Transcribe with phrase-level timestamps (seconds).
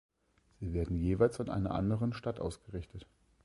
[0.59, 3.05] Sie werden jeweils von einer anderen Stadt ausgerichtet.